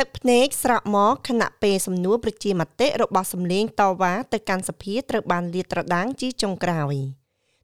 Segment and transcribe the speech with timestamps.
[0.00, 6.94] ទឹកភ្នែកស្រក់មកខណៈពេលសំណួរប្រជាមតិរបស់សម្លេងតវ៉ាទៅកាន់សភាត្រូវបានលាតត្រដាងជាចុងក្រោយ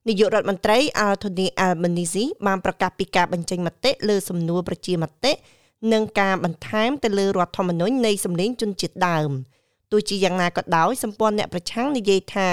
[0.09, 0.79] នាយករដ្ឋមន្ត្រី
[1.09, 5.33] Anthony Albanese បានប្រកាសពីការបញ្ចេញមតិលើសំណួរប្រជាមតិ
[5.93, 9.31] និងការបន្ថែមទៅលើរដ្ឋធម្មនុញ្ញនៃសម្លេងជនជាតិដើម
[9.93, 12.49] ទោះជាយ៉ាងណាក៏ដោយសម្ព័ន្ធអ្នកប្រឆាំងនិយាយថា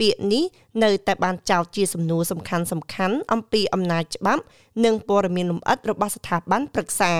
[0.00, 0.44] ពាក្យនេះ
[0.84, 4.42] នៅតែបានចោទជាសំណួរសំខាន់សំខាន់អំពីអំណាចច្បាប់
[4.84, 7.14] និងព័ត៌មានលម្អិតរបស់ស្ថាប័នប្រឹក្សា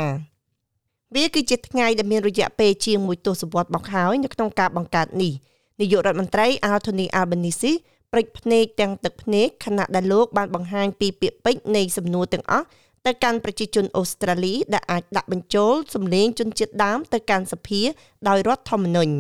[1.15, 5.33] វាគឺជាថ្ងៃដែលមានរយៈពេលជាង1ទសវត្សរ៍មកហើយនៅក្នុងការបង្កើតនេះ
[5.81, 7.73] នាយករដ្ឋមន្ត្រី Anthony Albanese
[8.13, 12.67] ព្រិចភ្នែកទាំងទឹកភ្នែកខណៈដែលលោកបានបង្ហាញពីពាក្យពេចន៍នៃសំណួរទាំងអស់
[13.07, 17.81] ទៅកាន់ប្រជាជនអូស្ត្រាលីដែលអាចដាក់បញ្ចូលសម្លេងជនជាតិដើមទៅកាន់សភា
[18.29, 19.15] ដោយរដ្ឋធម្មនុញ្ញ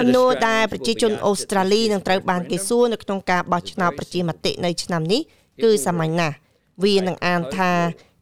[0.00, 5.20] សំណួរដែលប្រជាជនអូស្ត្រាលីនឹងត្រូវបានគេសួរនៅក្នុងការបោះឆ្នោតប្រជាមតិនៅឆ្នាំនេះ
[5.62, 6.36] គឺសាមញ្ញណាស់
[6.84, 7.72] វានឹងអានថា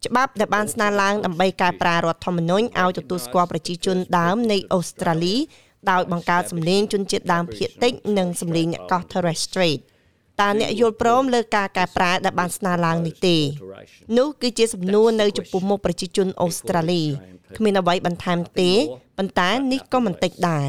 [0.06, 5.36] ច្បាប់ដែលបានស្នើឡើងដើម្បីកែប្រែរដ្ឋធម្មនុញ្ញឲ្យទទួលស្គាល់ប្រជាជនដើមនៃអូស្ត្រាលី
[5.90, 9.80] ដោយបង្កើតសម្លេងជនជាតិដើមភាគតិចនិងសម្លេងអ្នកកោះ Torres Strait
[10.40, 13.36] តើអ្នកយល់ព្រមលើការកែប្រែដែលបានស្នើឡើងនេះទេ
[14.18, 17.02] នោះគឺជាសំណួរនៅចំពោះមុខប្រជាជនអូស្ត្រាលី
[17.56, 18.70] គ្មានអ្វីបន្ថែមទេ
[19.18, 20.68] ប៉ុន្តែនេះក៏មិនតិចដែរ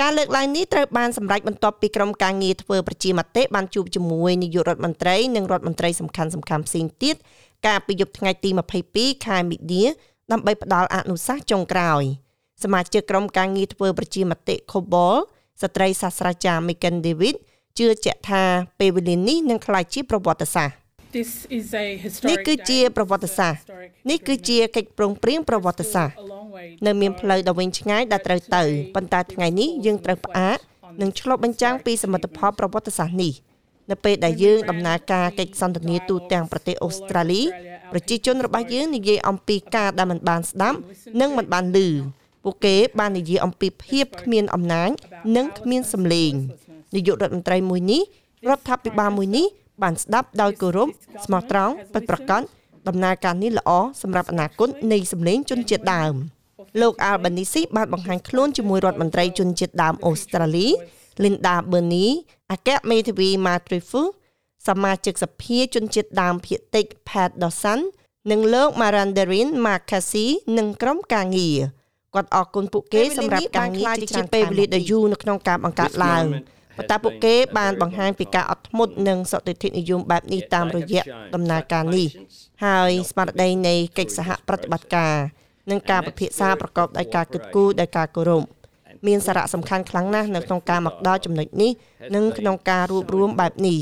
[0.00, 7.16] ការលើកឡើងនេះត្រូវបានសម្រេចបន្ទាប់ពីក្រុមការងារធ្វើប្រជាមតិបានជួបជាមួយនាយករដ្ឋមន្ត្រីនិងរដ្ឋមន្ត្រីសំខាន់សំខាន់ផ្សេងទៀត
[7.66, 8.50] កាលពីយប់ថ្ងៃទី
[8.88, 9.84] 22ខែមីនា
[10.32, 12.02] ដើម្បីផ្ដល់អនុសាសន៍ចុងក្រោយ
[12.62, 15.16] សមាជិកក្រុមការងារធ្វើប្រជាមតិ Cobol
[15.62, 17.36] ស្ត្រីសាស្ត្រាចារ្យ Megan David
[17.78, 18.42] ជឿជាក់ថា
[18.80, 20.76] ពេលវេលានេះនឹងក្លាយជាប្រវត្តិសាស្ត្រ
[22.30, 23.58] នេះគឺជាប្រវត្តិសាស្ត្រ
[24.10, 26.16] នេះគឺជាកិច្ចប្រឹងប្រែងប្រវត្តិសាស្ត្រ
[26.86, 28.62] នៅមានផ្លូវដ៏វែងឆ្ងាយដែលត្រូវទៅ
[28.94, 30.58] ប៉ុន្តែថ្ងៃនេះយើងត្រូវផ្អាក
[31.00, 33.32] និងឆ្លុះបញ្ចាំងពីសមិទ្ធផលប្រវត្តិសាស្ត្រនេះ
[33.90, 37.42] នៅពេលដែលយើងដំណើរការកិច្ចសន្ទនាទូទាំងប្រទេសអូស្ត្រាលី
[37.92, 40.78] ប្រជាជនរបស់យើងនិយាយអំពីការដែលមិនបានស្ដាប់
[41.20, 41.78] និងមិនបានឮ
[42.44, 44.90] ពួកគេបាននិយាយអំពីភាពគ្មានអំណាច
[45.36, 46.32] និងគ្មានសម្លេង
[46.94, 48.02] នាយករដ្ឋមន្ត្រីមួយនេះ
[48.48, 49.46] រដ្ឋាភិបាលមួយនេះ
[49.82, 50.88] បានស្ដាប់ដោយគោរព
[51.24, 52.42] ស្មោះត្រង់ពិតប្រាកដ
[52.88, 53.70] ដំណើរការនេះល្អ
[54.02, 56.14] សម្រាប់អនាគតនៃសម្លេងជនជាតិដើម
[56.80, 60.66] លោក Albanese បានបង្ហាញខ្លួនជាមួយរដ្ឋមន្ត្រីជនជាតិដើមអូស្ត្រាលី
[61.22, 62.08] Linda Burney
[62.52, 64.02] អគ្គមេធាវី Matrifu
[64.68, 67.80] សមាជិកសភាជនជាតិដើមភាគតិច Pat Dawson
[68.30, 70.26] និងលោក Marandarin Makasi
[70.58, 71.58] និងក្រុមការងារ
[72.14, 76.24] គាត់អរគុណពួកគេសម្រាប់ការងារជាពេលវេលាដ៏យូរនៅក្នុងការបង្កើតឡើង
[76.76, 81.02] ប៉ុន្តែពួកគេបានបង្ហាញពីការអត់ធ្មត់និងសន្តិភាពនិយមបែបនេះតាមរយៈ
[81.34, 82.06] ដំណើរការនេះ
[82.64, 85.14] ហើយស្មារតីនៃកិច្ចសហប្រតិបត្តិការ
[85.70, 88.44] និងការពិភាក្សាប្រកបដោយការគិតគូរដោយការគោរព
[89.06, 91.70] មានសារៈសំខាន់ខ្លាំងណាស់នៅក្នុងការមកដល់ចំណុចនេះ
[92.14, 93.78] និងក្នុងការរួបរวมបែបនេះ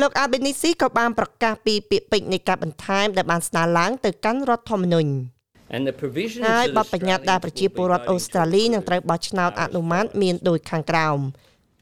[0.00, 5.12] លោក Albanese ក៏បានប្រកាសពីពាក្យពេចន៍នៃការបន្ថែមដែលបានស្នើឡើងទៅកាន់រដ្ឋធម្មនុញ្ញ
[6.46, 11.18] ហើយបទបញ្ញត្តិដែលប្រជាពលរដ្ឋអូស្ត្រាលីនឹងត្រូវបោះឆ្នោតអនុម័តមានដូចខាងក្រោម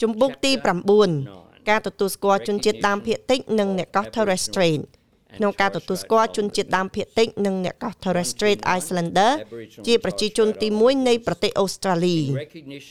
[0.02, 0.52] ជំពូកទី
[1.10, 4.82] 9ការទទួលស្គាល់ជនជាតិដើមភាគតិចនិងអ្នកកោះ Torres Strait
[5.36, 9.32] ក្នុងការទទួលស្គាល់ជនជាតិដើមភាគតិចនិងអ្នកកោះ Torres Strait Islander
[9.86, 12.18] ជាប្រជាជនទី1នៃប្រទេសអូស្ត្រាលី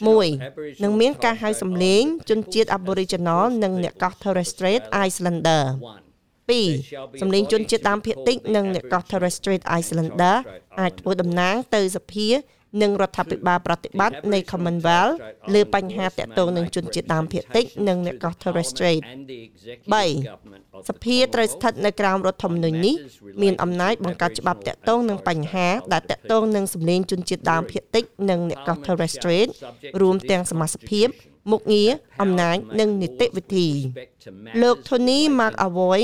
[0.05, 5.63] 1នឹងមានការហៅសម្លេងជនជាតិ Aboriginal និងអ្នកកោះ Torres Strait Islander
[6.47, 10.35] 2សម្លេងជនជាតិដើមភាគតិចនិងអ្នកកោះ Torres Strait Islander
[10.79, 12.27] អាចធ្វើតំណាងទៅសភា
[12.81, 15.15] និងរដ្ឋាភិបាលប្រតិបត្តិនៃ Commonwealth
[15.53, 19.01] លើបញ្ហាតាក់ទងនឹងជនជាតិដើមភាគតិចនិងអ្នកកោះ Torres Strait
[20.15, 22.95] 3សភាត្រូវស្ថិតនៅក្រោមរដ្ឋធម្មនុញ្ញនេះ
[23.41, 29.47] មានអំណាចបង្កើតច្បាប់តាក់ទងនឹងបញ្ហាដែលតាក់ទងនឹងសម្លេងជនជាតិដើមភាគតិចនិងអ្នកកោះ Torres Strait
[30.01, 31.09] រួមទាំងសមាជិក
[31.51, 31.89] មុខងារ
[32.21, 33.67] អំណាចនិងនីតិវិធី
[34.61, 36.01] លោក Tony McAvoy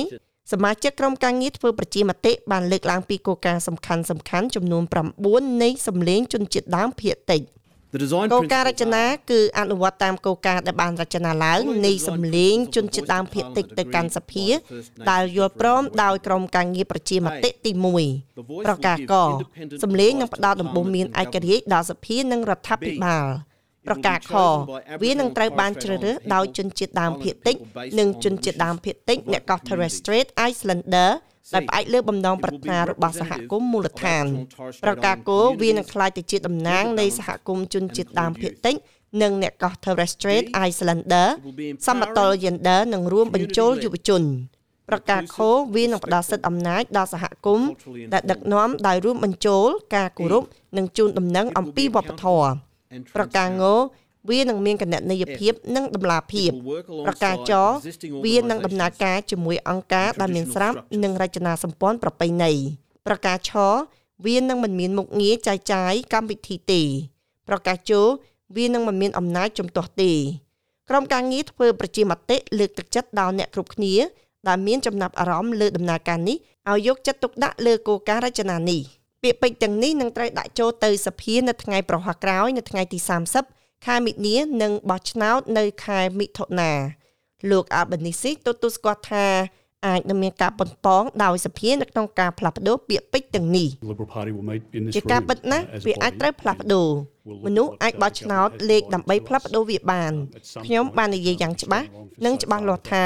[0.52, 4.84] សមាជិកក្រុមការងារធ្វើប្រជាមតិបានលើកឡើងពីគោលការណ៍សំខាន់សំខាន់ចំនួន
[5.24, 7.42] 9នៃសម្លេងជនជាតិដើមភាគតិច
[8.34, 14.46] គោលការណ៍រចនាគឺអនុវត្តតាមគោលការណ៍ដែលបានរចនាឡើងនៃសម្លេងជនជាតិដើមភាគតិចទៅកាន់សភា
[15.12, 17.72] ដែលយល់ព្រមដោយក្រុមការងារប្រជាមតិទី
[18.20, 19.14] 1ប្រកាសក
[19.84, 23.26] សម្លេងនឹងផ្ដល់ដំបូន្មានឯករាជ្យដល់សភានិងរដ្ឋាភិបាល
[23.88, 24.36] ប្រកាសខ
[25.04, 27.56] វានឹងត្រូវបានជ្រើសរើសដោយជនជាតិដើមភាគតិច
[28.00, 31.10] និងជនជាតិដើមភាគតិចអ្នកកោះ Torres Strait Islander
[31.54, 34.26] ដែលផ្អែកលើបំណងប្រាថ្នារបស់សហគមន៍មូលដ្ឋាន
[34.84, 38.76] ប្រកាសគោលវានឹងក្លាយទៅជាតំណាងនៃសហគមន៍ជនជាតិដើមភាគតិច
[39.22, 41.28] និងអ្នកកោះ Torres Strait Islander
[41.88, 44.24] សមតុល្យ gender នឹងរួមបញ្ចូលយុវជន
[44.90, 47.68] ប្រកាសខោវានឹងផ្ដល់សិទ្ធិអំណាចដល់សហគមន៍
[48.14, 50.44] ដែលដឹកនាំដោយរួមបញ្ចូលការគោរព
[50.78, 52.73] និងជូនដំណឹងអំពីវប្បធម៌
[53.16, 53.64] ប្រការង
[54.30, 56.52] វានឹងមានគណនេយ្យភាពនិងតម្លាភាព
[57.06, 57.54] ប្រការច
[58.26, 62.52] វានឹងដំណើរការជាមួយអង្គការដែលមានស្រាប់និងរចនាសម្ព័ន្ធប្រពៃណី
[63.08, 63.52] ប្រការឆ
[64.26, 66.82] វានឹងមិនមានមុខងារចាយចាយកម្មវិធីទេ
[67.48, 68.02] ប្រកាសជោ
[68.58, 70.12] វានឹងមិនមានអំណាចជំទាស់ទេ
[70.90, 73.96] ក្រុមការងារធ្វើប្រជាមតិលើកទឹកចិត្តដល់អ្នកគ្រប់គ្នា
[74.48, 76.38] ដែលមានចំណាប់អារម្មណ៍លើដំណើរការនេះ
[76.70, 78.82] ឲ្យយកចិត្តទុកដាក់លើគោលការណ៍រចនានេះ
[79.24, 83.00] ពាក្យពេចន៍ទាំងនេះនឹងត្រូវដាក់ចូលទៅសភានៅថ្ងៃប្រហ័សក្រោយ នៅថ្ងៃទី
[83.44, 86.72] 30ខែមិនិនានិងបោះឆ្នោតនៅខែមិថុនា
[87.52, 89.28] លោកអាបនីស៊ីទទួលស្គាល់ថា
[89.88, 93.68] អាចនឹងមានការប៉ុនប៉ងដោយសភានៅក្នុងការផ្លាស់ប្ដូរពាក្យពេចន៍ទាំងនេះ
[94.96, 96.90] ជាការពិតណាស់វាអាចត្រូវផ្លាស់ប្ដូរ
[97.46, 100.14] មនុស្សអាចបោះឆ្នោតលេខដើម្បីផ្លាស់ប្ដូរវាបាន
[100.66, 101.88] ខ្ញុំបាននិយាយយ៉ាងច្បាស់
[102.26, 103.06] និងច្បាស់លាស់ថា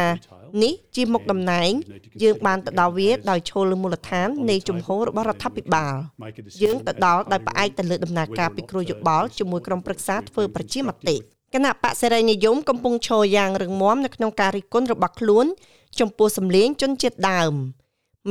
[0.64, 1.72] នេះជាមុខតំណែង
[2.24, 5.94] យើងបានទៅដល់វាដោយឈលលើមូលដ្ឋាននៃជំហររបស់រដ្ឋាភិបាល
[6.62, 11.16] យើងទៅដល់ដោយផ្អែកទៅលើដំណើរការពិគ្រោះយោបល់ជាមួយក្រុមប្រឹក្សាធ្វើប្រជាមតិ
[11.54, 15.46] គណៈបកសេរីនិយមកំពុងឈរយ៉ាងរឹងមាំនៅក្នុងការរិះគន់របស់ខ្លួន
[16.00, 17.54] ចំពោះសម្លេងជនជាតិដើម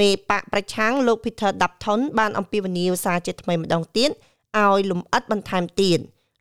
[0.00, 4.10] មេបកប្រឆាំងលោក Peter Dutton បានអំពាវនាវសារជាថ្មីម្ដងទៀត
[4.58, 5.98] ឲ្យលំអិតបន្ថែមទៀត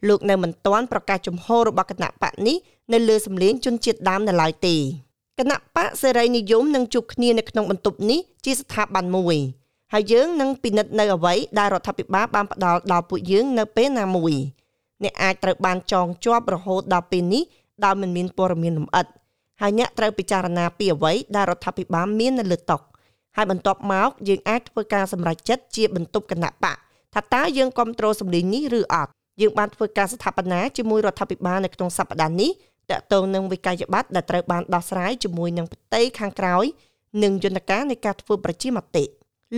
[0.08, 2.58] លោកនៅមិនទាន់ប្រកាសជំហររបស់គណៈបកនេះ
[2.94, 4.76] នៅលើសម្លេងជនជាតិដើមនៅឡើយទេ
[5.40, 9.38] គណៈបកសេរីនិយមនឹងជួបគ្នានៅក្នុងបន្ទប់នេះជាស្ថាប័នមួយ
[9.94, 14.34] ហើយយើងនឹងពិនិត្យនៅអ្វីដែលរដ្ឋាភិបាលបានផ្ដល់ដល់ពួកយើងនៅពេលណាមួយ
[15.04, 17.44] អ្នកអាចត្រូវបានចងជាប់រហូតដល់ពេលនេះ
[17.84, 19.06] ដោយមិនមានព័ត៌មានលម្អិត
[19.62, 22.78] ហើយអ្នកត្រូវពិចារណាពីអ្វីដែលរដ្ឋាភិបាលមាននៅលើតុ
[23.36, 26.78] ហើយបន្ទាប់មកយើងអាចធ្វើការសម្រេចចិត្តជាបន្ទប់គណៈបក
[27.16, 29.12] ថាតើយើងគ្រប់គ្រងសម្លេងនេះឬអត់
[29.42, 32.52] យើងបានធ្វើការស្ថាបនាជាមួយរដ្ឋាភិបាលនៅក្នុងសប្តាហ៍នេះ
[32.92, 36.66] តកតងនឹងវិក័យប័ត្រដែលត្រូវបានដោះស្រាយជាមួយនឹងផ្ទៃខាងក្រោយ
[37.24, 39.04] និងយន្តការនៃការធ្វើប្រជាមតិ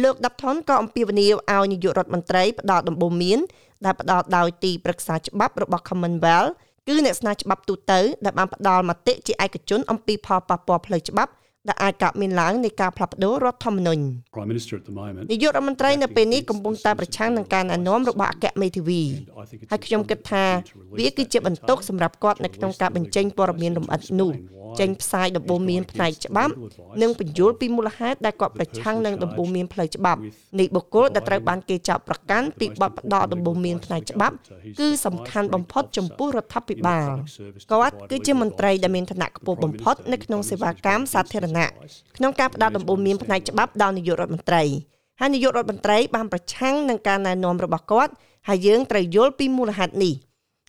[0.04, 3.40] លោកដាប់ថនក៏អំពាវនាវឲ្យនាយករដ្ឋមន្ត្រីផ្ដល់ដំបូន្មាន
[3.86, 6.52] ដែលផ្ដល់ដោយទីប្រឹក្សាច្បាប់របស់ Commonwealth
[6.88, 11.32] គឺអ្នកស្នើច្បាប់ទូទៅដែលបានផ្ដល់មតិជាឯកជនអំពីផលប៉ះពាល់ផ្លូវច្បាប់
[11.70, 14.04] ដែលអាចកើតមានឡើងនៃការផ្លាស់ប្តូររដ្ឋធម្មនុញ្ញ
[15.32, 19.02] នាយករដ្ឋមន្ត្រីនៅពេលនេះកំពុងតែប្រឆាំងនឹងការណែនាំរបស់អគ្គមេធាវី
[19.72, 20.46] ហើយខ្ញុំគិតថា
[21.00, 24.32] វាគឺជាបន្ទុកសម្រាប់គាត់នៅក្នុងការបញ្ចេញព័ត៌មានលម្អិតនោះ
[24.80, 26.54] ចេញផ្សាយដំបូន្មានផ្នែកច្បាប់
[27.02, 30.20] និងបញ្យល់ពីមូលហេតុដែលគាត់ប្រឆាំងនឹងដំបូន្មានផ្លូវច្បាប់
[30.60, 34.36] នៃបុគ្គលដែលត្រូវបានគេចាប់ប្រកាន់ពីបទផ្ដោតដំបូន្មានផ្នែកច្បាប់
[34.80, 37.08] គឺសំខាន់បំផុតចំពោះរដ្ឋាភិបាល
[37.72, 41.57] គាត់គឺជាមន្ត្រីដែលមានឋានៈខ្ពស់បំផុតនៅក្នុងសេវាកម្មសាធារណៈ
[42.18, 44.64] ក្នុងការផ្ដោតដំបូន្មានផ្នែកច្បាប់ដល់នាយករដ្ឋមន្ត្រី
[45.20, 48.12] ហើយនាយករដ្ឋមន្ត្រីបានប្រឆាំងនឹងការណែនាំរបស់គាត់
[48.48, 50.14] ហើយយើងត្រូវយល់ពីមូលហេតុនេះ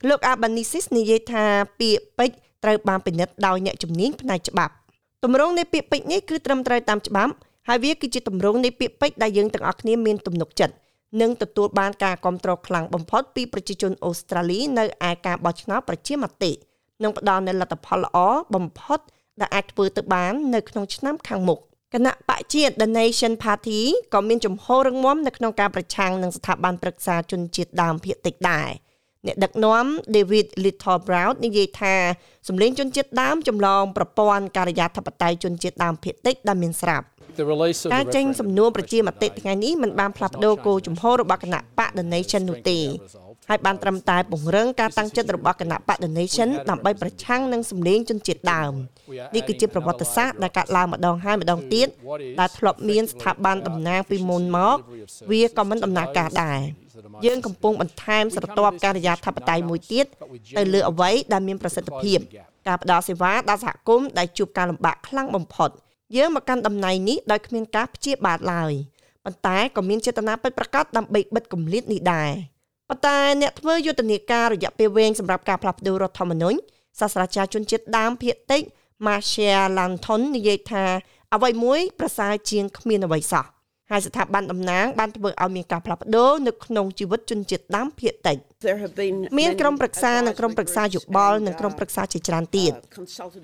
[0.08, 1.44] លោក Albanese និយាយថា
[1.80, 4.72] ពាក្យពេចន៍ត្រូវបានពិនិត្យដោយអ្នកជំនាញផ្នែកច្បាប់
[5.24, 7.32] ទម្រង់នៃពាក្យពេចន៍នេះគឺត្រឹមត្រូវតាមច្បាប់
[7.68, 10.74] ហើយវាគឺជាទម្រង់នៃពាក្យពេចន៍ដែលយើងទាំងអស់គ្នាមានទំនុកចិត្ត
[11.20, 16.52] និងទទួលបានការគ្រប់គ្រងខ្លាំងបំផុតពីប្រជាជនអូស្ត្រាលីនៅឯការបោះឆ្នោតប្រជាមតិ
[17.02, 18.18] និងផ្ដល់នូវលទ្ធផលល្អ
[18.54, 19.00] បំផុត
[19.40, 21.58] ដែលអាចធ្វើទៅបាននៅក្នុងឆ្នាំខាងមុខ
[21.94, 23.80] គណៈបកជាតិ The Nation Party
[24.14, 28.70] ក៏មានចំហររងមាំនៅក្នុងការប្រឆាំងនឹងស្ថាប័នប្រឹក្សាជនជាតិដើមភាគតិចដែរ។
[29.26, 29.86] អ្នកដឹកនាំ
[30.16, 31.94] David Little Brown និយាយថា
[32.48, 37.06] សម្លេងជនជាតិដើមចម្លងប្រព័ន្ធការិយាធិបតេយ្យជនជាតិដើមភាគតិចដែលមានស្រាប់
[37.94, 42.78] ការចេញសំណួរប្រជាមតិថ្ងៃនេះមិនបានផ្លាស់ប្ដូរគោលជំហររបស់គណៈបក The Nation នោះទេ
[43.48, 48.72] ហើយបានត្រឹមតែពង្រឹងការតាំងចិត្តរបស់គណៈបក The Nation ដើម្បីប្រឆាំងនឹងសម្លេងជនជាតិដើម
[49.34, 51.86] នេះគឺជាប្រវត្តិសាស្ត្រដែលកាត់ឡើងម្ដងហើយម្ដងទៀត
[52.40, 54.76] ដែលធ្លាប់មានស្ថាប័នតំណាងពីមុនមក
[55.30, 56.60] វាក៏មិនដំណើរការដែរ
[57.26, 60.06] យើងកំពុងបន្ថែមស្រទាប់ការិយាធិបតេយ្យមួយទៀត
[60.58, 62.18] ទៅលើអ្វីដែលមានប្រសិទ្ធភាព
[62.66, 65.70] ការផ្ដល់សេវាដល់សហគមន៍ដែលជួបការលំបាកខ្លាំងបំផុត
[66.16, 68.72] យើងមកកាន់តំណែងនេះដោយគ្មានការព្យាបាទឡើយ
[69.24, 72.30] ប៉ុន្តែក៏មានចេតនាពិតប្រាកដដើម្បីបិទគម្លាតនេះដែរ
[72.90, 76.58] ប៉ុន្តែអ្នកធ្វើយុទ្ធនាការរយៈពេលវែងសម្រាប់ការផ្លាស់ប្តូររដ្ឋធម្មនុញ្ញ
[77.00, 78.62] សាស្ត្រាចារ្យជនជាតិដើមភាគតិច
[79.06, 80.84] Marcia Lanton និយាយថា
[81.34, 83.44] អ្វីមួយប្រសើរជាងគ្មានអ្វីសោះ
[83.90, 88.36] ហើយស្ថាប័នតំណាងបានធ្វើឲ្យមានការផ្លាស់ប្ដូរនៅក្នុងជីវិតជនជាតិដើមភាគតិច
[89.38, 92.72] មានក្រុមប្រឹក្សានិងក្រុមប្រឹក្សាយោបល់និងក្រុមប្រឹក្សាជាច្រើនទៀត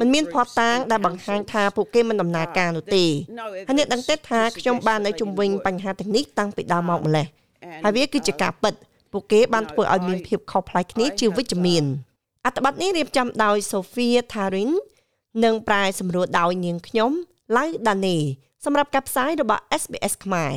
[0.01, 3.05] มันមានភ័ស្តុតាងដែលបង្ហាញថាពួកគេមិនដំណើរការនោះទេ
[3.69, 7.27] ហើយអ្នកដឹងទេថាខ្ញុំបាននៅជំវិញបញ្ហាទាំងនេះតាំងពីដើមមកម្លេះ
[7.85, 8.75] ហើយវាគឺជាការពិត
[9.15, 11.85] ពួកគេបានធ្វើឲ្យមានភាពខុសប្លែកគ្នាជាវិជ្ជមាន
[12.45, 14.73] អត្ថបទនេះរៀបចំដោយ Sophia Tharin
[15.45, 17.13] និងប្រែសម្រួលដោយនាងខ្ញុំ
[17.57, 18.19] ឡៅដានី
[18.65, 20.53] សម្រាប់ការផ្សាយរបស់ SBS ខ្មែរ